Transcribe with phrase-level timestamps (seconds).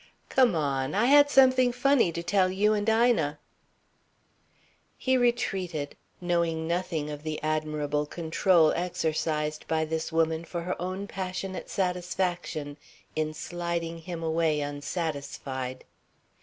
[0.29, 3.37] "Come on I had something funny to tell you and Ina."
[4.97, 11.05] He retreated, knowing nothing of the admirable control exercised by this woman for her own
[11.05, 12.77] passionate satisfaction
[13.15, 15.83] in sliding him away unsatisfied.